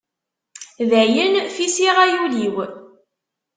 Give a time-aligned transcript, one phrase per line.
[0.89, 2.55] Dayen fisiɣ ay ul-iw.